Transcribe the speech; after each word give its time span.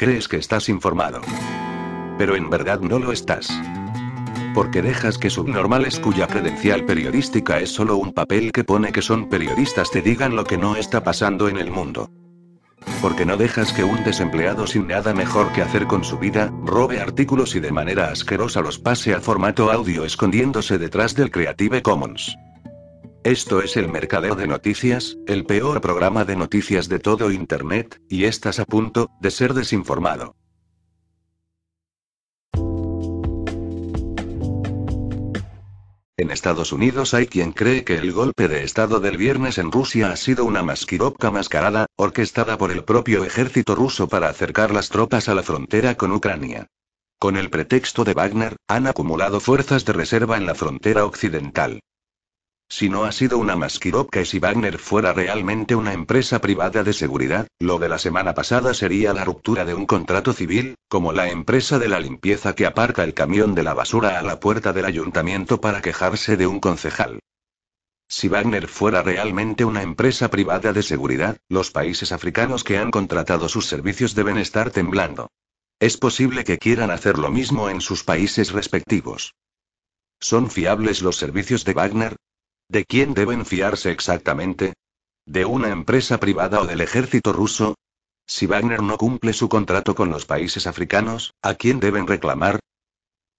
Crees 0.00 0.28
que 0.28 0.38
estás 0.38 0.70
informado. 0.70 1.20
Pero 2.16 2.34
en 2.34 2.48
verdad 2.48 2.80
no 2.80 2.98
lo 2.98 3.12
estás. 3.12 3.50
Porque 4.54 4.80
dejas 4.80 5.18
que 5.18 5.28
subnormales 5.28 6.00
cuya 6.00 6.26
credencial 6.26 6.86
periodística 6.86 7.60
es 7.60 7.68
solo 7.68 7.98
un 7.98 8.14
papel 8.14 8.50
que 8.50 8.64
pone 8.64 8.92
que 8.92 9.02
son 9.02 9.28
periodistas 9.28 9.90
te 9.90 10.00
digan 10.00 10.36
lo 10.36 10.44
que 10.44 10.56
no 10.56 10.76
está 10.76 11.04
pasando 11.04 11.50
en 11.50 11.58
el 11.58 11.70
mundo. 11.70 12.08
Porque 13.02 13.26
no 13.26 13.36
dejas 13.36 13.74
que 13.74 13.84
un 13.84 14.02
desempleado 14.02 14.66
sin 14.66 14.86
nada 14.86 15.12
mejor 15.12 15.52
que 15.52 15.60
hacer 15.60 15.86
con 15.86 16.02
su 16.02 16.18
vida, 16.18 16.50
robe 16.64 16.98
artículos 16.98 17.54
y 17.54 17.60
de 17.60 17.70
manera 17.70 18.10
asquerosa 18.10 18.62
los 18.62 18.78
pase 18.78 19.12
a 19.12 19.20
formato 19.20 19.70
audio 19.70 20.06
escondiéndose 20.06 20.78
detrás 20.78 21.14
del 21.14 21.30
Creative 21.30 21.82
Commons. 21.82 22.38
Esto 23.22 23.60
es 23.60 23.76
el 23.76 23.86
Mercadeo 23.88 24.34
de 24.34 24.46
Noticias, 24.46 25.18
el 25.26 25.44
peor 25.44 25.82
programa 25.82 26.24
de 26.24 26.36
noticias 26.36 26.88
de 26.88 26.98
todo 26.98 27.30
Internet, 27.30 28.00
y 28.08 28.24
estás 28.24 28.58
a 28.58 28.64
punto 28.64 29.10
de 29.20 29.30
ser 29.30 29.52
desinformado. 29.52 30.36
En 36.16 36.30
Estados 36.30 36.72
Unidos 36.72 37.12
hay 37.12 37.26
quien 37.26 37.52
cree 37.52 37.84
que 37.84 37.98
el 37.98 38.12
golpe 38.12 38.48
de 38.48 38.64
Estado 38.64 39.00
del 39.00 39.18
viernes 39.18 39.58
en 39.58 39.70
Rusia 39.70 40.12
ha 40.12 40.16
sido 40.16 40.46
una 40.46 40.62
masquirovka 40.62 41.30
mascarada, 41.30 41.86
orquestada 41.96 42.56
por 42.56 42.70
el 42.70 42.84
propio 42.84 43.22
ejército 43.24 43.74
ruso 43.74 44.08
para 44.08 44.30
acercar 44.30 44.70
las 44.70 44.88
tropas 44.88 45.28
a 45.28 45.34
la 45.34 45.42
frontera 45.42 45.94
con 45.94 46.12
Ucrania. 46.12 46.68
Con 47.18 47.36
el 47.36 47.50
pretexto 47.50 48.04
de 48.04 48.14
Wagner, 48.14 48.56
han 48.66 48.86
acumulado 48.86 49.40
fuerzas 49.40 49.84
de 49.84 49.92
reserva 49.92 50.38
en 50.38 50.46
la 50.46 50.54
frontera 50.54 51.04
occidental. 51.04 51.80
Si 52.72 52.88
no 52.88 53.02
ha 53.02 53.10
sido 53.10 53.36
una 53.38 53.56
masquirovka 53.56 54.20
y 54.20 54.24
si 54.24 54.38
Wagner 54.38 54.78
fuera 54.78 55.12
realmente 55.12 55.74
una 55.74 55.92
empresa 55.92 56.40
privada 56.40 56.84
de 56.84 56.92
seguridad, 56.92 57.48
lo 57.58 57.80
de 57.80 57.88
la 57.88 57.98
semana 57.98 58.32
pasada 58.32 58.74
sería 58.74 59.12
la 59.12 59.24
ruptura 59.24 59.64
de 59.64 59.74
un 59.74 59.86
contrato 59.86 60.32
civil, 60.32 60.76
como 60.88 61.12
la 61.12 61.30
empresa 61.30 61.80
de 61.80 61.88
la 61.88 61.98
limpieza 61.98 62.54
que 62.54 62.66
aparca 62.66 63.02
el 63.02 63.12
camión 63.12 63.56
de 63.56 63.64
la 63.64 63.74
basura 63.74 64.20
a 64.20 64.22
la 64.22 64.38
puerta 64.38 64.72
del 64.72 64.84
ayuntamiento 64.84 65.60
para 65.60 65.82
quejarse 65.82 66.36
de 66.36 66.46
un 66.46 66.60
concejal. 66.60 67.18
Si 68.08 68.28
Wagner 68.28 68.68
fuera 68.68 69.02
realmente 69.02 69.64
una 69.64 69.82
empresa 69.82 70.30
privada 70.30 70.72
de 70.72 70.84
seguridad, 70.84 71.38
los 71.48 71.72
países 71.72 72.12
africanos 72.12 72.62
que 72.62 72.78
han 72.78 72.92
contratado 72.92 73.48
sus 73.48 73.66
servicios 73.66 74.14
deben 74.14 74.38
estar 74.38 74.70
temblando. 74.70 75.28
Es 75.80 75.96
posible 75.96 76.44
que 76.44 76.58
quieran 76.58 76.92
hacer 76.92 77.18
lo 77.18 77.30
mismo 77.30 77.68
en 77.68 77.80
sus 77.80 78.04
países 78.04 78.52
respectivos. 78.52 79.34
¿Son 80.20 80.50
fiables 80.50 81.02
los 81.02 81.16
servicios 81.16 81.64
de 81.64 81.72
Wagner? 81.72 82.16
¿De 82.70 82.84
quién 82.84 83.14
deben 83.14 83.44
fiarse 83.44 83.90
exactamente? 83.90 84.74
¿De 85.26 85.44
una 85.44 85.70
empresa 85.70 86.20
privada 86.20 86.60
o 86.60 86.66
del 86.66 86.80
ejército 86.80 87.32
ruso? 87.32 87.74
Si 88.28 88.46
Wagner 88.46 88.80
no 88.80 88.96
cumple 88.96 89.32
su 89.32 89.48
contrato 89.48 89.96
con 89.96 90.10
los 90.10 90.24
países 90.24 90.68
africanos, 90.68 91.34
¿a 91.42 91.54
quién 91.54 91.80
deben 91.80 92.06
reclamar? 92.06 92.60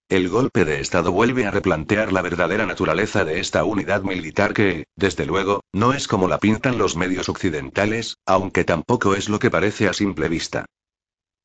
El 0.10 0.28
golpe 0.28 0.66
de 0.66 0.82
Estado 0.82 1.14
vuelve 1.14 1.46
a 1.46 1.52
replantear 1.52 2.12
la 2.12 2.22
verdadera 2.22 2.66
naturaleza 2.66 3.24
de 3.24 3.40
esta 3.40 3.64
unidad 3.64 4.02
militar 4.02 4.54
que, 4.54 4.84
desde 4.98 5.26
luego, 5.26 5.62
no 5.72 5.94
es 5.94 6.10
como 6.10 6.28
la 6.28 6.38
pintan 6.38 6.78
los 6.78 6.98
medios 6.98 7.30
occidentales, 7.30 8.18
aunque 8.26 8.66
tampoco 8.66 9.16
es 9.16 9.30
lo 9.30 9.40
que 9.40 9.50
parece 9.50 9.88
a 9.88 9.94
simple 9.94 10.28
vista. 10.28 10.66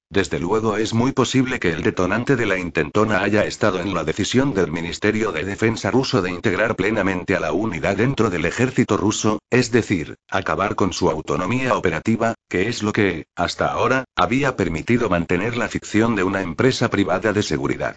Desde 0.09 0.39
luego 0.39 0.77
es 0.77 0.95
muy 0.95 1.11
posible 1.11 1.59
que 1.59 1.73
el 1.73 1.83
detonante 1.83 2.37
de 2.37 2.47
la 2.47 2.59
intentona 2.59 3.23
haya 3.23 3.45
estado 3.45 3.81
en 3.81 3.93
la 3.93 4.05
decisión 4.05 4.55
del 4.55 4.71
Ministerio 4.71 5.33
de 5.33 5.45
Defensa 5.45 5.91
ruso 5.91 6.23
de 6.23 6.31
integrar 6.31 6.77
plenamente 6.77 7.35
a 7.35 7.41
la 7.41 7.53
unidad 7.53 7.97
dentro 7.97 8.31
del 8.31 8.45
ejército 8.45 8.97
ruso, 8.97 9.41
es 9.51 9.73
decir, 9.73 10.15
acabar 10.31 10.77
con 10.77 10.93
su 10.93 11.11
autonomía 11.11 11.77
operativa, 11.77 12.35
que 12.49 12.69
es 12.69 12.85
lo 12.85 12.93
que, 12.93 13.27
hasta 13.35 13.67
ahora, 13.67 14.05
había 14.15 14.57
permitido 14.57 15.09
mantener 15.09 15.57
la 15.57 15.69
ficción 15.69 16.15
de 16.15 16.23
una 16.23 16.41
empresa 16.41 16.89
privada 16.89 17.33
de 17.33 17.43
seguridad. 17.43 17.97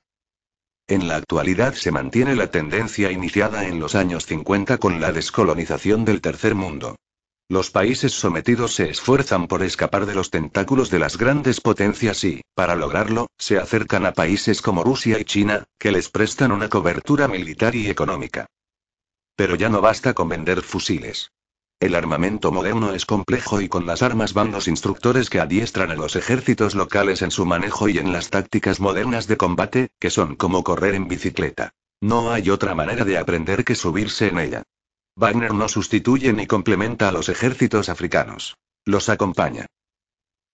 En 0.88 1.08
la 1.08 1.18
actualidad 1.18 1.76
se 1.76 1.92
mantiene 1.92 2.36
la 2.36 2.50
tendencia 2.50 3.12
iniciada 3.12 3.68
en 3.68 3.80
los 3.80 3.94
años 3.94 4.26
50 4.26 4.80
con 4.80 5.00
la 5.00 5.12
descolonización 5.12 6.06
del 6.06 6.22
tercer 6.22 6.56
mundo. 6.56 6.96
Los 7.52 7.72
países 7.72 8.14
sometidos 8.14 8.76
se 8.76 8.92
esfuerzan 8.92 9.48
por 9.48 9.64
escapar 9.64 10.06
de 10.06 10.14
los 10.14 10.30
tentáculos 10.30 10.92
de 10.92 11.00
las 11.00 11.18
grandes 11.18 11.62
potencias 11.62 12.24
y, 12.24 12.44
para 12.54 12.76
lograrlo, 12.76 13.26
se 13.40 13.58
acercan 13.58 14.06
a 14.06 14.14
países 14.14 14.62
como 14.62 14.84
Rusia 14.84 15.20
y 15.20 15.26
China, 15.26 15.66
que 15.80 15.92
les 15.92 16.10
prestan 16.10 16.52
una 16.52 16.70
cobertura 16.70 17.28
militar 17.28 17.74
y 17.74 17.90
económica. 17.90 18.46
Pero 19.36 19.56
ya 19.56 19.68
no 19.68 19.82
basta 19.82 20.14
con 20.14 20.30
vender 20.30 20.62
fusiles. 20.62 21.32
El 21.80 21.96
armamento 21.96 22.52
moderno 22.52 22.94
es 22.94 23.08
complejo 23.08 23.62
y 23.62 23.68
con 23.68 23.88
las 23.88 24.04
armas 24.04 24.34
van 24.34 24.52
los 24.52 24.68
instructores 24.68 25.32
que 25.32 25.40
adiestran 25.40 25.90
a 25.90 25.96
los 25.96 26.16
ejércitos 26.16 26.76
locales 26.76 27.24
en 27.24 27.32
su 27.32 27.48
manejo 27.48 27.90
y 27.90 27.98
en 27.98 28.14
las 28.14 28.30
tácticas 28.30 28.80
modernas 28.80 29.26
de 29.26 29.38
combate, 29.38 29.90
que 30.00 30.12
son 30.12 30.36
como 30.36 30.64
correr 30.64 30.94
en 30.94 31.08
bicicleta. 31.08 31.74
No 32.00 32.32
hay 32.32 32.52
otra 32.52 32.76
manera 32.76 33.06
de 33.06 33.18
aprender 33.18 33.66
que 33.66 33.74
subirse 33.74 34.28
en 34.28 34.38
ella. 34.38 34.64
Wagner 35.20 35.54
no 35.54 35.68
sustituye 35.68 36.32
ni 36.32 36.48
complementa 36.48 37.10
a 37.10 37.12
los 37.12 37.28
ejércitos 37.28 37.90
africanos. 37.90 38.56
Los 38.86 39.10
acompaña. 39.10 39.66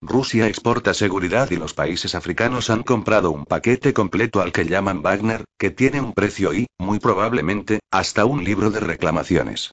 Rusia 0.02 0.48
exporta 0.48 0.96
seguridad 0.96 1.52
y 1.52 1.58
los 1.58 1.76
países 1.76 2.16
africanos 2.16 2.72
han 2.72 2.82
comprado 2.82 3.30
un 3.30 3.46
paquete 3.46 3.94
completo 3.94 4.42
al 4.42 4.52
que 4.52 4.66
llaman 4.66 5.04
Wagner, 5.04 5.46
que 5.60 5.70
tiene 5.70 6.02
un 6.02 6.14
precio 6.14 6.52
y, 6.52 6.66
muy 6.80 6.98
probablemente, 6.98 7.80
hasta 7.92 8.26
un 8.26 8.44
libro 8.44 8.72
de 8.72 8.80
reclamaciones. 8.80 9.70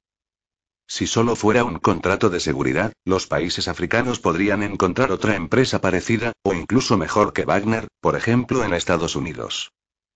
Si 0.87 1.07
solo 1.07 1.37
fuera 1.37 1.65
un 1.65 1.79
contrato 1.79 2.29
de 2.29 2.41
seguridad, 2.41 2.93
los 3.07 3.27
países 3.27 3.69
africanos 3.69 4.21
podrían 4.21 4.63
encontrar 4.63 5.11
otra 5.11 5.37
empresa 5.37 5.81
parecida, 5.81 6.33
o 6.43 6.53
incluso 6.53 6.99
mejor 6.99 7.33
que 7.33 7.47
Wagner, 7.47 7.89
por 8.03 8.15
ejemplo 8.15 8.63
en 8.63 8.75
Estados 8.75 9.17
Unidos. 9.17 9.73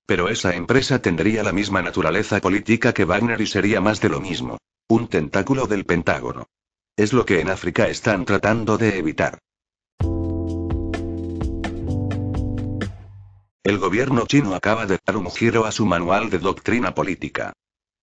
Pero 0.06 0.28
esa 0.28 0.55
empresa 0.55 1.00
tendría 1.00 1.43
la 1.43 1.53
misma 1.53 1.83
naturaleza 1.83 2.41
política 2.41 2.94
que 2.94 3.05
Wagner 3.05 3.41
y 3.41 3.47
sería 3.47 3.81
más 3.81 4.00
de 4.00 4.09
lo 4.09 4.21
mismo. 4.21 4.59
Un 4.89 5.09
tentáculo 5.09 5.67
del 5.67 5.84
Pentágono. 5.84 6.47
Es 6.97 7.12
lo 7.12 7.27
que 7.27 7.41
en 7.41 7.50
África 7.50 7.89
están 7.89 8.25
tratando 8.25 8.78
de 8.78 8.99
evitar. 8.99 9.41
El 13.65 13.78
gobierno 13.78 14.27
chino 14.27 14.55
acaba 14.55 14.87
de 14.87 15.00
dar 15.05 15.16
un 15.16 15.28
giro 15.28 15.66
a 15.66 15.72
su 15.72 15.84
manual 15.87 16.31
de 16.31 16.39
doctrina 16.39 16.95
política. 16.95 17.53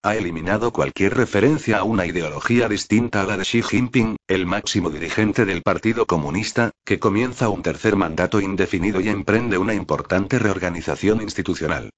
Ha 0.06 0.18
eliminado 0.18 0.74
cualquier 0.74 1.16
referencia 1.16 1.78
a 1.78 1.84
una 1.86 2.06
ideología 2.06 2.68
distinta 2.68 3.22
a 3.22 3.26
la 3.26 3.38
de 3.38 3.44
Xi 3.46 3.64
Jinping, 3.64 4.18
el 4.28 4.46
máximo 4.46 4.90
dirigente 4.90 5.46
del 5.46 5.62
Partido 5.62 6.06
Comunista, 6.06 6.72
que 6.84 7.00
comienza 7.00 7.48
un 7.48 7.62
tercer 7.62 7.96
mandato 7.96 8.42
indefinido 8.42 9.00
y 9.00 9.08
emprende 9.08 9.58
una 9.58 9.74
importante 9.74 10.40
reorganización 10.40 11.22
institucional. 11.22 11.90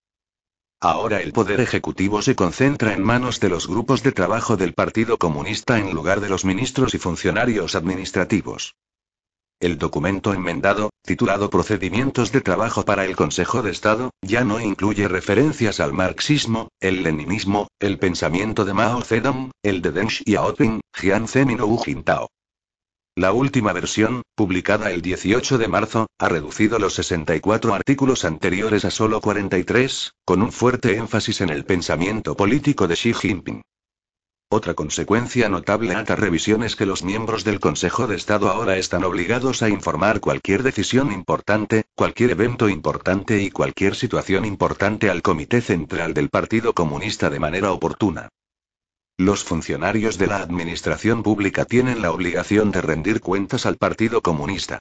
Ahora 0.80 1.20
el 1.20 1.34
poder 1.34 1.62
ejecutivo 1.62 2.22
se 2.22 2.36
concentra 2.36 2.94
en 2.94 3.02
manos 3.02 3.40
de 3.40 3.50
los 3.50 3.68
grupos 3.68 4.04
de 4.04 4.12
trabajo 4.12 4.56
del 4.56 4.76
Partido 4.76 5.18
Comunista 5.18 5.80
en 5.80 5.92
lugar 5.92 6.22
de 6.22 6.30
los 6.30 6.46
ministros 6.46 6.94
y 6.94 7.00
funcionarios 7.00 7.74
administrativos. 7.74 8.76
El 9.60 9.80
documento 9.80 10.32
enmendado, 10.32 10.92
titulado 11.06 11.50
Procedimientos 11.50 12.32
de 12.32 12.42
Trabajo 12.42 12.84
para 12.84 13.06
el 13.06 13.16
Consejo 13.16 13.62
de 13.62 13.72
Estado, 13.72 14.12
ya 14.22 14.44
no 14.44 14.60
incluye 14.60 15.08
referencias 15.08 15.80
al 15.80 15.94
marxismo, 15.94 16.70
el 16.80 17.04
leninismo, 17.04 17.68
el 17.80 18.00
pensamiento 18.00 18.66
de 18.66 18.74
Mao 18.74 19.02
Zedong, 19.02 19.52
el 19.64 19.82
de 19.82 19.92
Deng 19.92 20.10
Xiaoping, 20.10 20.82
Jiang 20.94 21.28
Zemin 21.28 21.62
o 21.62 21.68
Hu 21.68 21.78
Jintao. 21.78 22.28
La 23.18 23.32
última 23.32 23.72
versión, 23.72 24.24
publicada 24.36 24.92
el 24.92 25.02
18 25.02 25.58
de 25.58 25.68
marzo, 25.70 26.08
ha 26.20 26.28
reducido 26.28 26.80
los 26.80 26.96
64 26.96 27.74
artículos 27.74 28.26
anteriores 28.26 28.84
a 28.84 28.92
solo 28.92 29.22
43, 29.22 30.12
con 30.26 30.42
un 30.42 30.52
fuerte 30.52 30.98
énfasis 30.98 31.40
en 31.40 31.50
el 31.50 31.64
pensamiento 31.64 32.36
político 32.36 32.90
de 32.90 32.96
Xi 32.96 33.14
Jinping. 33.14 33.62
Otra 34.50 34.76
consecuencia 34.76 35.50
notable 35.50 35.96
a 35.96 36.02
esta 36.02 36.16
revisión 36.16 36.64
es 36.64 36.76
que 36.76 36.86
los 36.86 37.04
miembros 37.04 37.44
del 37.44 37.60
Consejo 37.60 38.06
de 38.06 38.16
Estado 38.16 38.50
ahora 38.50 38.78
están 38.78 39.04
obligados 39.04 39.64
a 39.64 39.70
informar 39.70 40.20
cualquier 40.20 40.62
decisión 40.62 41.12
importante, 41.12 41.86
cualquier 41.96 42.32
evento 42.32 42.70
importante 42.70 43.42
y 43.42 43.50
cualquier 43.50 43.96
situación 43.96 44.46
importante 44.46 45.10
al 45.10 45.24
Comité 45.24 45.62
Central 45.62 46.14
del 46.14 46.30
Partido 46.30 46.74
Comunista 46.74 47.30
de 47.32 47.40
manera 47.40 47.72
oportuna. 47.72 48.30
Los 49.18 49.44
funcionarios 49.44 50.18
de 50.18 50.28
la 50.28 50.38
Administración 50.38 51.24
Pública 51.24 51.66
tienen 51.66 52.02
la 52.02 52.12
obligación 52.12 52.72
de 52.72 52.82
rendir 52.82 53.22
cuentas 53.22 53.66
al 53.66 53.78
Partido 53.78 54.22
Comunista. 54.22 54.80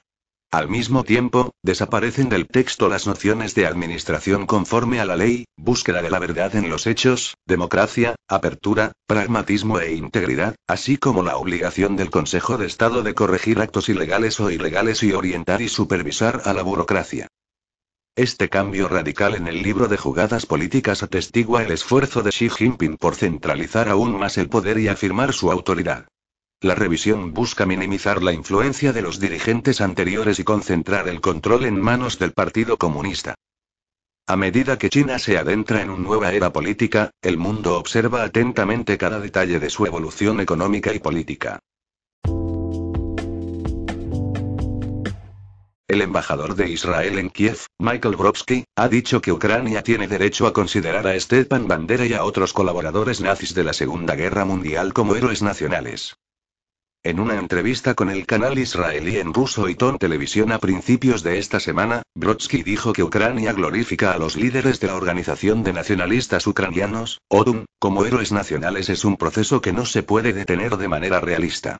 Al 0.51 0.69
mismo 0.69 1.03
tiempo, 1.03 1.51
desaparecen 1.63 2.29
del 2.29 2.47
texto 2.47 2.87
las 2.87 3.07
nociones 3.07 3.55
de 3.55 3.67
administración 3.67 4.45
conforme 4.45 4.99
a 4.99 5.05
la 5.05 5.17
ley, 5.17 5.45
búsqueda 5.57 6.01
de 6.01 6.09
la 6.09 6.19
verdad 6.19 6.55
en 6.55 6.69
los 6.69 6.87
hechos, 6.87 7.35
democracia, 7.45 8.15
apertura, 8.29 8.93
pragmatismo 9.05 9.79
e 9.79 9.95
integridad, 9.95 10.55
así 10.67 10.97
como 10.97 11.23
la 11.23 11.37
obligación 11.37 11.97
del 11.97 12.09
Consejo 12.09 12.57
de 12.57 12.67
Estado 12.67 13.03
de 13.03 13.13
corregir 13.13 13.59
actos 13.59 13.89
ilegales 13.89 14.39
o 14.39 14.49
ilegales 14.49 15.03
y 15.03 15.11
orientar 15.11 15.61
y 15.61 15.67
supervisar 15.67 16.41
a 16.45 16.53
la 16.53 16.61
burocracia. 16.61 17.27
Este 18.15 18.47
cambio 18.47 18.87
radical 18.87 19.35
en 19.35 19.49
el 19.49 19.61
libro 19.61 19.89
de 19.89 19.97
jugadas 19.97 20.45
políticas 20.45 21.03
atestigua 21.03 21.63
el 21.63 21.71
esfuerzo 21.71 22.23
de 22.23 22.29
Xi 22.29 22.49
Jinping 22.49 22.95
por 22.95 23.15
centralizar 23.15 23.89
aún 23.89 24.17
más 24.17 24.37
el 24.37 24.47
poder 24.47 24.79
y 24.79 24.87
afirmar 24.87 25.33
su 25.33 25.51
autoridad. 25.51 26.07
La 26.65 26.73
revisión 26.73 27.31
busca 27.31 27.67
minimizar 27.67 28.23
la 28.23 28.33
influencia 28.33 28.91
de 28.91 29.03
los 29.03 29.19
dirigentes 29.19 29.81
anteriores 29.81 30.39
y 30.39 30.43
concentrar 30.43 31.07
el 31.07 31.21
control 31.21 31.65
en 31.65 31.79
manos 31.79 32.17
del 32.17 32.31
Partido 32.31 32.77
Comunista. 32.77 33.35
A 34.25 34.35
medida 34.35 34.79
que 34.79 34.89
China 34.89 35.19
se 35.19 35.37
adentra 35.37 35.83
en 35.83 35.91
una 35.91 36.01
nueva 36.01 36.31
era 36.33 36.51
política, 36.51 37.11
el 37.21 37.37
mundo 37.37 37.77
observa 37.77 38.23
atentamente 38.23 38.97
cada 38.97 39.19
detalle 39.19 39.59
de 39.59 39.69
su 39.69 39.85
evolución 39.85 40.39
económica 40.39 40.91
y 40.91 40.97
política. 40.97 41.59
El 45.87 46.01
embajador 46.01 46.55
de 46.55 46.67
Israel 46.67 47.19
en 47.19 47.29
Kiev, 47.29 47.59
Michael 47.77 48.15
Brodsky, 48.15 48.65
ha 48.75 48.89
dicho 48.89 49.21
que 49.21 49.31
Ucrania 49.31 49.83
tiene 49.83 50.07
derecho 50.07 50.47
a 50.47 50.53
considerar 50.53 51.05
a 51.05 51.19
Stepan 51.19 51.67
Bandera 51.67 52.07
y 52.07 52.13
a 52.13 52.23
otros 52.23 52.53
colaboradores 52.53 53.21
nazis 53.21 53.53
de 53.53 53.63
la 53.63 53.73
Segunda 53.73 54.15
Guerra 54.15 54.45
Mundial 54.45 54.93
como 54.93 55.15
héroes 55.15 55.43
nacionales. 55.43 56.17
En 57.05 57.19
una 57.19 57.35
entrevista 57.35 57.93
con 57.93 58.09
el 58.09 58.25
canal 58.25 58.57
israelí 58.57 59.17
en 59.17 59.31
ruso 59.31 59.69
y 59.69 59.75
Ton 59.75 59.99
Televisión 59.99 60.51
a 60.51 60.57
principios 60.57 61.21
de 61.21 61.37
esta 61.37 61.59
semana, 61.59 62.01
Brodsky 62.15 62.63
dijo 62.63 62.93
que 62.93 63.03
Ucrania 63.03 63.53
glorifica 63.53 64.11
a 64.11 64.17
los 64.17 64.35
líderes 64.35 64.79
de 64.79 64.87
la 64.87 64.95
Organización 64.95 65.61
de 65.61 65.71
Nacionalistas 65.71 66.47
Ucranianos, 66.47 67.21
ODUN, 67.27 67.67
como 67.77 68.05
héroes 68.05 68.31
nacionales 68.31 68.89
es 68.89 69.05
un 69.05 69.17
proceso 69.17 69.61
que 69.61 69.71
no 69.71 69.85
se 69.85 70.01
puede 70.01 70.33
detener 70.33 70.77
de 70.77 70.87
manera 70.87 71.19
realista. 71.19 71.77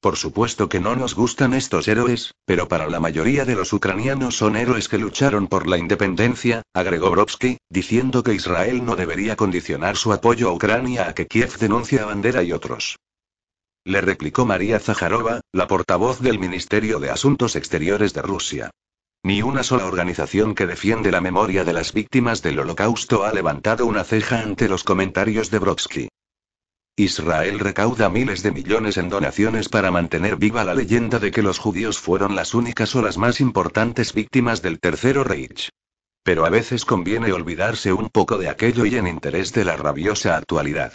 Por 0.00 0.16
supuesto 0.16 0.68
que 0.68 0.78
no 0.78 0.94
nos 0.94 1.16
gustan 1.16 1.52
estos 1.52 1.88
héroes, 1.88 2.32
pero 2.44 2.68
para 2.68 2.86
la 2.86 3.00
mayoría 3.00 3.44
de 3.44 3.56
los 3.56 3.72
ucranianos 3.72 4.36
son 4.36 4.54
héroes 4.54 4.88
que 4.88 4.98
lucharon 4.98 5.48
por 5.48 5.66
la 5.66 5.78
independencia, 5.78 6.62
agregó 6.72 7.10
Brodsky, 7.10 7.58
diciendo 7.68 8.22
que 8.22 8.34
Israel 8.34 8.84
no 8.84 8.94
debería 8.94 9.34
condicionar 9.34 9.96
su 9.96 10.12
apoyo 10.12 10.48
a 10.48 10.52
Ucrania 10.52 11.08
a 11.08 11.14
que 11.14 11.26
Kiev 11.26 11.58
denuncie 11.58 11.98
a 11.98 12.06
Bandera 12.06 12.44
y 12.44 12.52
otros. 12.52 12.98
Le 13.88 14.02
replicó 14.02 14.44
María 14.44 14.78
Zaharova, 14.80 15.40
la 15.50 15.66
portavoz 15.66 16.20
del 16.20 16.38
Ministerio 16.38 17.00
de 17.00 17.08
Asuntos 17.08 17.56
Exteriores 17.56 18.12
de 18.12 18.20
Rusia. 18.20 18.70
Ni 19.22 19.40
una 19.40 19.62
sola 19.62 19.86
organización 19.86 20.54
que 20.54 20.66
defiende 20.66 21.10
la 21.10 21.22
memoria 21.22 21.64
de 21.64 21.72
las 21.72 21.94
víctimas 21.94 22.42
del 22.42 22.58
holocausto 22.58 23.24
ha 23.24 23.32
levantado 23.32 23.86
una 23.86 24.04
ceja 24.04 24.40
ante 24.40 24.68
los 24.68 24.84
comentarios 24.84 25.50
de 25.50 25.58
Brodsky. 25.58 26.08
Israel 26.96 27.60
recauda 27.60 28.10
miles 28.10 28.42
de 28.42 28.52
millones 28.52 28.98
en 28.98 29.08
donaciones 29.08 29.70
para 29.70 29.90
mantener 29.90 30.36
viva 30.36 30.64
la 30.64 30.74
leyenda 30.74 31.18
de 31.18 31.30
que 31.30 31.40
los 31.40 31.58
judíos 31.58 31.98
fueron 31.98 32.36
las 32.36 32.52
únicas 32.52 32.94
o 32.94 33.00
las 33.00 33.16
más 33.16 33.40
importantes 33.40 34.12
víctimas 34.12 34.60
del 34.60 34.80
Tercero 34.80 35.24
Reich. 35.24 35.70
Pero 36.22 36.44
a 36.44 36.50
veces 36.50 36.84
conviene 36.84 37.32
olvidarse 37.32 37.94
un 37.94 38.10
poco 38.10 38.36
de 38.36 38.50
aquello 38.50 38.84
y 38.84 38.96
en 38.96 39.06
interés 39.06 39.54
de 39.54 39.64
la 39.64 39.76
rabiosa 39.76 40.36
actualidad. 40.36 40.92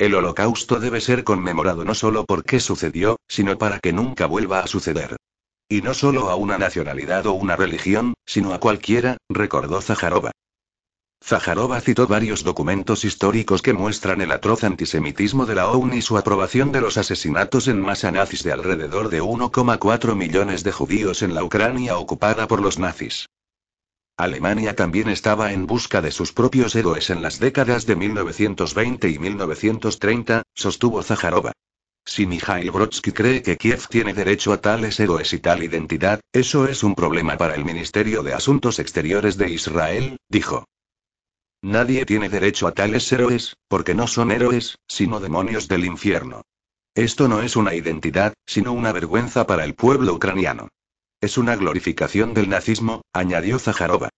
El 0.00 0.14
holocausto 0.14 0.80
debe 0.80 1.02
ser 1.02 1.24
conmemorado 1.24 1.84
no 1.84 1.94
solo 1.94 2.24
porque 2.24 2.58
sucedió, 2.58 3.18
sino 3.28 3.58
para 3.58 3.80
que 3.80 3.92
nunca 3.92 4.24
vuelva 4.24 4.60
a 4.60 4.66
suceder. 4.66 5.16
Y 5.68 5.82
no 5.82 5.92
solo 5.92 6.30
a 6.30 6.36
una 6.36 6.56
nacionalidad 6.56 7.26
o 7.26 7.34
una 7.34 7.54
religión, 7.54 8.14
sino 8.24 8.54
a 8.54 8.60
cualquiera, 8.60 9.18
recordó 9.28 9.82
Zaharova. 9.82 10.30
Zaharova 11.22 11.82
citó 11.82 12.06
varios 12.06 12.44
documentos 12.44 13.04
históricos 13.04 13.60
que 13.60 13.74
muestran 13.74 14.22
el 14.22 14.32
atroz 14.32 14.64
antisemitismo 14.64 15.44
de 15.44 15.56
la 15.56 15.68
ONU 15.68 15.94
y 15.94 16.00
su 16.00 16.16
aprobación 16.16 16.72
de 16.72 16.80
los 16.80 16.96
asesinatos 16.96 17.68
en 17.68 17.78
masa 17.78 18.10
nazis 18.10 18.42
de 18.42 18.52
alrededor 18.52 19.10
de 19.10 19.20
1,4 19.20 20.16
millones 20.16 20.64
de 20.64 20.72
judíos 20.72 21.20
en 21.20 21.34
la 21.34 21.44
Ucrania 21.44 21.98
ocupada 21.98 22.48
por 22.48 22.62
los 22.62 22.78
nazis. 22.78 23.26
Alemania 24.22 24.74
también 24.74 25.08
estaba 25.08 25.52
en 25.52 25.66
busca 25.66 26.00
de 26.02 26.10
sus 26.10 26.32
propios 26.32 26.74
héroes 26.74 27.10
en 27.10 27.22
las 27.22 27.38
décadas 27.38 27.86
de 27.86 27.96
1920 27.96 29.08
y 29.08 29.18
1930, 29.18 30.42
sostuvo 30.54 31.02
Zaharova. 31.02 31.52
Si 32.04 32.26
Mikhail 32.26 32.70
Brodsky 32.70 33.12
cree 33.12 33.42
que 33.42 33.56
Kiev 33.56 33.86
tiene 33.88 34.14
derecho 34.14 34.52
a 34.52 34.60
tales 34.60 34.98
héroes 34.98 35.32
y 35.32 35.38
tal 35.38 35.62
identidad, 35.62 36.20
eso 36.32 36.66
es 36.66 36.82
un 36.82 36.94
problema 36.94 37.36
para 37.36 37.54
el 37.54 37.64
Ministerio 37.64 38.22
de 38.22 38.34
Asuntos 38.34 38.78
Exteriores 38.78 39.36
de 39.36 39.50
Israel, 39.50 40.16
dijo. 40.28 40.64
Nadie 41.62 42.06
tiene 42.06 42.28
derecho 42.28 42.66
a 42.66 42.72
tales 42.72 43.12
héroes, 43.12 43.56
porque 43.68 43.94
no 43.94 44.06
son 44.06 44.32
héroes, 44.32 44.78
sino 44.88 45.20
demonios 45.20 45.68
del 45.68 45.84
infierno. 45.84 46.42
Esto 46.94 47.28
no 47.28 47.42
es 47.42 47.54
una 47.54 47.74
identidad, 47.74 48.34
sino 48.46 48.72
una 48.72 48.92
vergüenza 48.92 49.46
para 49.46 49.64
el 49.64 49.74
pueblo 49.74 50.14
ucraniano. 50.14 50.68
Es 51.20 51.36
una 51.36 51.54
glorificación 51.54 52.32
del 52.32 52.48
nazismo, 52.48 53.02
añadió 53.12 53.58
Zaharova. 53.58 54.08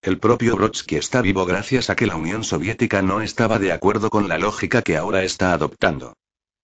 El 0.00 0.18
propio 0.18 0.56
Brodsky 0.56 0.96
está 0.96 1.20
vivo 1.20 1.44
gracias 1.44 1.90
a 1.90 1.96
que 1.96 2.06
la 2.06 2.16
Unión 2.16 2.44
Soviética 2.44 3.02
no 3.02 3.20
estaba 3.20 3.58
de 3.58 3.72
acuerdo 3.72 4.08
con 4.08 4.26
la 4.28 4.38
lógica 4.38 4.80
que 4.80 4.96
ahora 4.96 5.22
está 5.22 5.52
adoptando. 5.52 6.14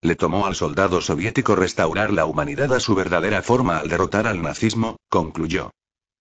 Le 0.01 0.17
tomó 0.17 0.47
al 0.47 0.55
soldado 0.55 1.03
soviético 1.03 1.57
restaurar 1.57 2.11
la 2.11 2.25
humanidad 2.25 2.73
a 2.73 2.81
su 2.81 2.95
verdadera 2.95 3.43
forma 3.43 3.79
al 3.79 3.89
derrotar 3.91 4.27
al 4.27 4.41
nazismo, 4.41 4.97
concluyó. 5.11 5.73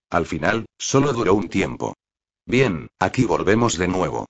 Al 0.09 0.25
final, 0.25 0.65
solo 0.77 1.13
duró 1.13 1.33
un 1.33 1.47
tiempo. 1.47 1.93
Bien, 2.45 2.89
aquí 2.99 3.23
volvemos 3.23 3.77
de 3.77 3.87
nuevo. 3.87 4.25